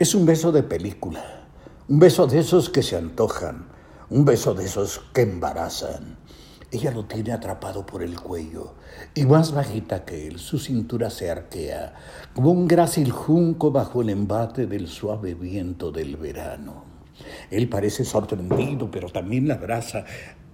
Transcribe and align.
Es 0.00 0.14
un 0.14 0.24
beso 0.24 0.50
de 0.50 0.62
película, 0.62 1.22
un 1.86 1.98
beso 1.98 2.26
de 2.26 2.38
esos 2.38 2.70
que 2.70 2.82
se 2.82 2.96
antojan, 2.96 3.66
un 4.08 4.24
beso 4.24 4.54
de 4.54 4.64
esos 4.64 5.02
que 5.12 5.20
embarazan. 5.20 6.16
Ella 6.70 6.90
lo 6.90 7.04
tiene 7.04 7.32
atrapado 7.32 7.84
por 7.84 8.02
el 8.02 8.18
cuello 8.18 8.76
y 9.14 9.26
más 9.26 9.52
bajita 9.52 10.06
que 10.06 10.26
él, 10.26 10.38
su 10.38 10.58
cintura 10.58 11.10
se 11.10 11.30
arquea 11.30 11.92
como 12.32 12.50
un 12.50 12.66
grácil 12.66 13.12
junco 13.12 13.72
bajo 13.72 14.00
el 14.00 14.08
embate 14.08 14.66
del 14.66 14.88
suave 14.88 15.34
viento 15.34 15.92
del 15.92 16.16
verano. 16.16 16.86
Él 17.50 17.68
parece 17.68 18.06
sorprendido, 18.06 18.90
pero 18.90 19.10
también 19.10 19.48
la 19.48 19.56
abraza, 19.56 20.06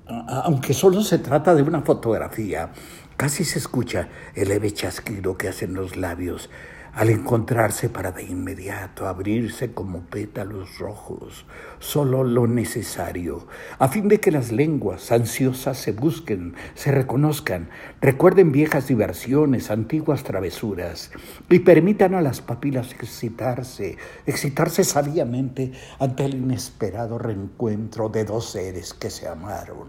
aunque 0.08 0.74
solo 0.74 1.02
se 1.02 1.18
trata 1.18 1.54
de 1.54 1.62
una 1.62 1.82
fotografía. 1.82 2.72
Casi 3.16 3.44
se 3.44 3.60
escucha 3.60 4.08
el 4.34 4.48
leve 4.48 4.72
chasquido 4.72 5.38
que 5.38 5.46
hacen 5.46 5.74
los 5.74 5.96
labios 5.96 6.50
al 6.96 7.10
encontrarse 7.10 7.90
para 7.90 8.10
de 8.10 8.22
inmediato 8.22 9.06
abrirse 9.06 9.74
como 9.74 10.06
pétalos 10.06 10.78
rojos, 10.78 11.44
solo 11.78 12.24
lo 12.24 12.46
necesario, 12.46 13.46
a 13.78 13.88
fin 13.88 14.08
de 14.08 14.18
que 14.18 14.30
las 14.30 14.50
lenguas 14.50 15.12
ansiosas 15.12 15.76
se 15.76 15.92
busquen, 15.92 16.54
se 16.74 16.92
reconozcan, 16.92 17.68
recuerden 18.00 18.50
viejas 18.50 18.88
diversiones, 18.88 19.70
antiguas 19.70 20.24
travesuras, 20.24 21.10
y 21.50 21.58
permitan 21.58 22.14
a 22.14 22.22
las 22.22 22.40
papilas 22.40 22.92
excitarse, 22.92 23.98
excitarse 24.24 24.82
sabiamente 24.82 25.72
ante 25.98 26.24
el 26.24 26.36
inesperado 26.36 27.18
reencuentro 27.18 28.08
de 28.08 28.24
dos 28.24 28.52
seres 28.52 28.94
que 28.94 29.10
se 29.10 29.28
amaron 29.28 29.88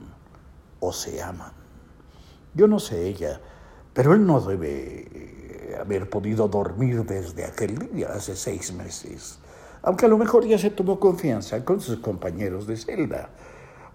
o 0.81 0.91
se 0.91 1.21
aman. 1.23 1.53
Yo 2.53 2.67
no 2.67 2.80
sé 2.80 3.08
ella, 3.08 3.39
pero 3.94 4.13
él 4.13 4.25
no 4.25 4.41
debe 4.41 5.27
haber 5.75 6.09
podido 6.09 6.47
dormir 6.47 7.03
desde 7.03 7.45
aquel 7.45 7.77
día, 7.91 8.09
hace 8.13 8.35
seis 8.35 8.71
meses, 8.73 9.39
aunque 9.81 10.05
a 10.05 10.09
lo 10.09 10.17
mejor 10.17 10.45
ya 10.45 10.57
se 10.57 10.69
tomó 10.69 10.99
confianza 10.99 11.63
con 11.65 11.81
sus 11.81 11.99
compañeros 11.99 12.67
de 12.67 12.77
celda, 12.77 13.29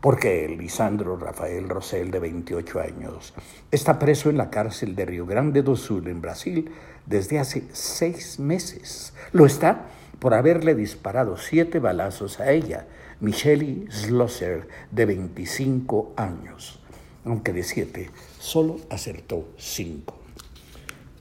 porque 0.00 0.48
Lisandro 0.48 1.16
Rafael 1.16 1.68
Rosel, 1.68 2.10
de 2.10 2.18
28 2.18 2.80
años, 2.80 3.34
está 3.70 3.98
preso 3.98 4.30
en 4.30 4.36
la 4.36 4.50
cárcel 4.50 4.96
de 4.96 5.06
Río 5.06 5.26
Grande 5.26 5.62
do 5.62 5.76
Sul, 5.76 6.08
en 6.08 6.20
Brasil, 6.20 6.72
desde 7.06 7.38
hace 7.38 7.68
seis 7.72 8.38
meses. 8.40 9.14
Lo 9.30 9.46
está 9.46 9.86
por 10.18 10.34
haberle 10.34 10.74
disparado 10.74 11.36
siete 11.36 11.78
balazos 11.78 12.40
a 12.40 12.50
ella, 12.50 12.86
Michelle 13.20 13.86
Schlosser, 13.90 14.66
de 14.90 15.06
25 15.06 16.14
años, 16.16 16.80
aunque 17.24 17.52
de 17.52 17.62
siete 17.62 18.10
solo 18.40 18.78
acertó 18.90 19.48
cinco. 19.56 20.21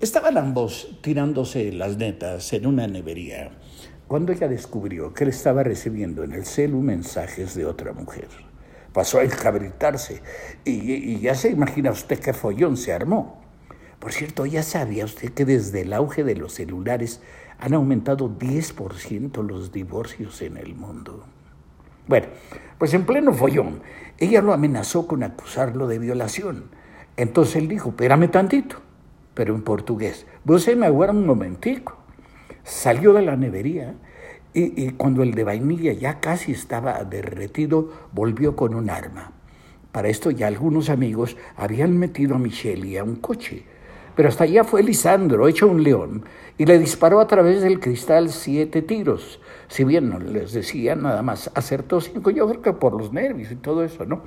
Estaban 0.01 0.35
ambos 0.35 0.97
tirándose 1.01 1.71
las 1.71 1.97
netas 1.97 2.53
en 2.53 2.65
una 2.65 2.87
nevería 2.87 3.51
cuando 4.07 4.31
ella 4.31 4.47
descubrió 4.47 5.13
que 5.13 5.25
él 5.25 5.29
estaba 5.29 5.61
recibiendo 5.61 6.23
en 6.23 6.31
el 6.31 6.43
celu 6.43 6.81
mensajes 6.81 7.53
de 7.53 7.67
otra 7.67 7.93
mujer. 7.93 8.27
Pasó 8.93 9.19
a 9.19 9.23
encabritarse 9.23 10.23
y, 10.65 11.19
ya 11.19 11.35
se 11.35 11.51
imagina 11.51 11.91
usted 11.91 12.17
qué 12.17 12.33
follón 12.33 12.77
se 12.77 12.93
armó. 12.93 13.43
Por 13.99 14.11
cierto, 14.11 14.47
ya 14.47 14.63
sabía 14.63 15.05
usted 15.05 15.33
que 15.33 15.45
desde 15.45 15.81
el 15.81 15.93
auge 15.93 16.23
de 16.23 16.35
los 16.35 16.53
celulares 16.53 17.21
han 17.59 17.75
aumentado 17.75 18.27
10% 18.27 19.47
los 19.47 19.71
divorcios 19.71 20.41
en 20.41 20.57
el 20.57 20.73
mundo. 20.73 21.25
Bueno, 22.07 22.25
pues 22.79 22.95
en 22.95 23.05
pleno 23.05 23.33
follón, 23.33 23.83
ella 24.17 24.41
lo 24.41 24.51
amenazó 24.51 25.05
con 25.05 25.21
acusarlo 25.21 25.85
de 25.85 25.99
violación. 25.99 26.71
Entonces 27.17 27.57
él 27.57 27.67
dijo, 27.67 27.89
espérame 27.89 28.31
tantito 28.31 28.90
pero 29.33 29.55
en 29.55 29.61
portugués. 29.61 30.25
Vos 30.43 30.67
me 30.75 30.85
aguarda 30.85 31.13
un 31.13 31.25
momentico. 31.25 31.97
Salió 32.63 33.13
de 33.13 33.23
la 33.23 33.35
nevería 33.35 33.95
y, 34.53 34.89
cuando 34.91 35.23
el 35.23 35.33
de 35.33 35.43
vainilla 35.43 35.93
ya 35.93 36.19
casi 36.19 36.51
estaba 36.51 37.03
derretido, 37.03 37.89
volvió 38.11 38.55
con 38.55 38.75
un 38.75 38.89
arma. 38.89 39.31
Para 39.91 40.09
esto 40.09 40.31
ya 40.31 40.47
algunos 40.47 40.89
amigos 40.89 41.37
habían 41.55 41.97
metido 41.97 42.35
a 42.35 42.39
Michelle 42.39 42.99
a 42.99 43.03
un 43.03 43.15
coche. 43.15 43.63
Pero 44.15 44.27
hasta 44.27 44.43
allá 44.43 44.65
fue 44.65 44.83
Lisandro, 44.83 45.47
hecho 45.47 45.69
un 45.69 45.83
león, 45.83 46.25
y 46.57 46.65
le 46.65 46.77
disparó 46.77 47.21
a 47.21 47.27
través 47.27 47.61
del 47.61 47.79
cristal 47.79 48.29
siete 48.29 48.81
tiros. 48.81 49.39
Si 49.69 49.85
bien 49.85 50.09
no 50.09 50.19
les 50.19 50.51
decía, 50.51 50.95
nada 50.95 51.21
más 51.21 51.49
acertó 51.55 52.01
cinco, 52.01 52.29
yo 52.29 52.47
creo 52.49 52.61
que 52.61 52.73
por 52.73 52.93
los 52.93 53.13
nervios 53.13 53.51
y 53.51 53.55
todo 53.55 53.85
eso, 53.85 54.05
¿no? 54.05 54.23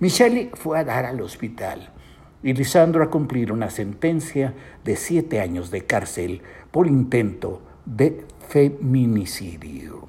Michelle 0.00 0.50
fue 0.54 0.78
a 0.78 0.84
dar 0.84 1.04
al 1.04 1.20
hospital 1.20 1.92
y 2.42 2.52
Lisandro 2.52 3.02
a 3.02 3.10
cumplir 3.10 3.52
una 3.52 3.70
sentencia 3.70 4.54
de 4.84 4.96
siete 4.96 5.40
años 5.40 5.70
de 5.70 5.84
cárcel 5.84 6.42
por 6.70 6.86
intento 6.86 7.60
de 7.84 8.24
feminicidio. 8.48 10.06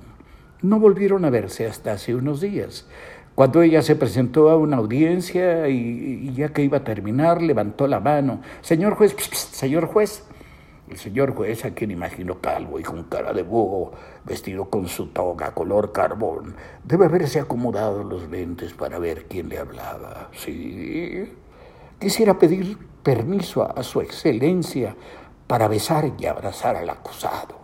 No 0.62 0.80
volvieron 0.80 1.26
a 1.26 1.30
verse 1.30 1.68
hasta 1.68 1.94
hace 1.94 2.16
unos 2.16 2.42
días. 2.42 2.88
Cuando 3.36 3.62
ella 3.62 3.84
se 3.84 3.96
presentó 3.96 4.50
a 4.50 4.58
una 4.58 4.78
audiencia 4.78 5.68
y, 5.70 6.34
ya 6.34 6.50
que 6.50 6.64
iba 6.64 6.80
a 6.80 6.84
terminar, 6.84 7.42
levantó 7.42 7.88
la 7.88 8.00
mano. 8.00 8.42
Señor 8.62 8.96
juez, 8.96 9.16
señor 9.52 9.86
juez. 9.86 10.24
El 10.90 10.98
señor 10.98 11.36
juez, 11.36 11.64
a 11.66 11.72
quien 11.72 11.92
imagino 11.92 12.40
calvo 12.40 12.80
y 12.80 12.84
con 12.84 13.04
cara 13.04 13.34
de 13.34 13.44
búho, 13.44 13.92
vestido 14.26 14.70
con 14.70 14.88
su 14.88 15.08
toga 15.08 15.54
color 15.54 15.92
carbón, 15.92 16.56
debe 16.84 17.06
haberse 17.06 17.40
acomodado 17.40 18.04
los 18.04 18.28
lentes 18.30 18.74
para 18.74 18.98
ver 18.98 19.26
quién 19.26 19.50
le 19.50 19.60
hablaba. 19.60 20.30
Sí, 20.34 21.30
Quisiera 22.00 22.38
pedir 22.38 22.78
permiso 23.02 23.64
a, 23.64 23.82
su 23.82 24.02
excelencia 24.02 24.96
para 25.48 25.68
besar 25.68 26.12
y 26.20 26.28
abrazar 26.28 26.76
al 26.76 26.90
acusado. 26.92 27.58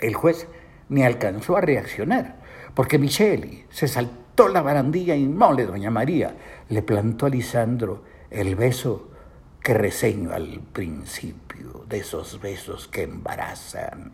El 0.00 0.14
juez 0.14 0.48
ni 0.88 1.04
alcanzó 1.04 1.56
a 1.56 1.60
reaccionar, 1.60 2.40
porque 2.74 2.98
Micheli 2.98 3.66
se 3.70 3.86
saltó 3.86 4.48
la 4.48 4.62
barandilla 4.62 5.14
y 5.14 5.28
mole, 5.28 5.64
doña 5.64 5.92
María, 5.92 6.34
le 6.68 6.82
plantó 6.82 7.26
a 7.26 7.28
Lisandro 7.28 8.02
el 8.30 8.56
beso 8.56 9.10
que 9.62 9.74
reseño 9.74 10.32
al 10.32 10.60
principio, 10.72 11.84
de 11.88 11.98
esos 11.98 12.40
besos 12.40 12.88
que 12.88 13.04
embarazan. 13.04 14.10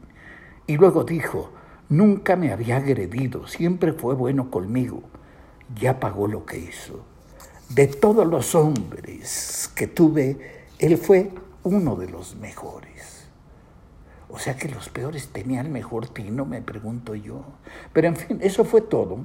Y 0.66 0.77
luego 0.77 1.05
dijo, 1.05 1.53
nunca 1.89 2.37
me 2.37 2.53
había 2.53 2.77
agredido, 2.77 3.47
siempre 3.47 3.94
fue 3.94 4.15
bueno 4.15 4.50
conmigo, 4.50 5.03
ya 5.75 5.99
pagó 5.99 6.28
lo 6.28 6.44
que 6.44 6.59
hizo. 6.59 7.06
De 7.70 7.86
todos 7.86 8.26
los 8.26 8.56
hombres 8.56 9.70
que 9.76 9.86
tuve, 9.86 10.36
él 10.81 10.98
fue 10.98 11.31
uno 11.62 11.94
de 11.94 12.08
los 12.08 12.34
mejores. 12.34 13.28
O 14.28 14.41
sea 14.41 14.56
que 14.56 14.69
los 14.69 14.88
peores 14.88 15.28
tenían 15.28 15.70
mejor 15.70 16.09
tino, 16.09 16.44
me 16.44 16.62
pregunto 16.62 17.14
yo. 17.14 17.44
Pero 17.92 18.09
en 18.09 18.16
fin, 18.16 18.38
eso 18.42 18.64
fue 18.64 18.80
todo. 18.80 19.19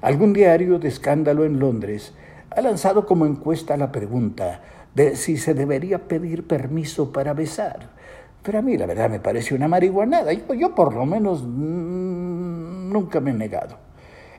Algún 0.00 0.32
diario 0.32 0.78
de 0.78 0.88
escándalo 0.88 1.44
en 1.44 1.58
Londres 1.58 2.14
ha 2.48 2.62
lanzado 2.62 3.04
como 3.04 3.26
encuesta 3.26 3.76
la 3.76 3.92
pregunta 3.92 4.62
de 4.94 5.14
si 5.14 5.36
se 5.36 5.52
debería 5.52 6.08
pedir 6.08 6.46
permiso 6.46 7.12
para 7.12 7.34
besar. 7.34 7.90
Pero 8.42 8.60
a 8.60 8.62
mí 8.62 8.78
la 8.78 8.86
verdad 8.86 9.10
me 9.10 9.20
parece 9.20 9.54
una 9.54 9.68
marihuanada. 9.68 10.32
Yo, 10.32 10.54
yo 10.54 10.74
por 10.74 10.94
lo 10.94 11.04
menos 11.04 11.42
mm, 11.42 12.90
nunca 12.90 13.20
me 13.20 13.32
he 13.32 13.34
negado. 13.34 13.76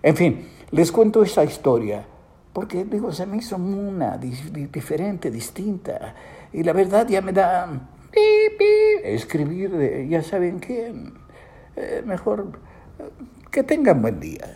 En 0.01 0.15
fin, 0.15 0.47
les 0.71 0.91
cuento 0.91 1.21
esa 1.21 1.43
historia 1.43 2.07
porque 2.55 2.85
digo, 2.85 3.11
se 3.11 3.25
me 3.25 3.35
hizo 3.35 3.57
una 3.57 4.17
diferente, 4.17 5.29
distinta. 5.29 6.15
Y 6.53 6.63
la 6.63 6.71
verdad 6.71 7.05
ya 7.05 7.21
me 7.21 7.33
da 7.33 7.67
escribir, 9.03 10.07
ya 10.07 10.23
saben 10.23 10.61
qué, 10.61 10.93
eh, 11.75 12.01
mejor 12.05 12.57
que 13.51 13.61
tengan 13.63 14.01
buen 14.01 14.21
día. 14.21 14.55